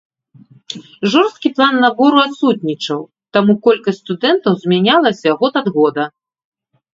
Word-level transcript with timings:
Жорсткі 1.15 1.51
план 1.59 1.73
набору 1.85 2.17
адсутнічаў, 2.27 3.01
таму 3.37 3.51
колькасць 3.69 4.01
студэнтаў 4.05 4.53
змянялася 4.65 5.29
год 5.43 5.53
ад 5.63 5.67
года. 5.79 6.03